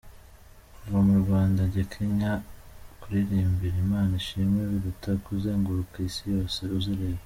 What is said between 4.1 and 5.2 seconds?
ishimwe biruta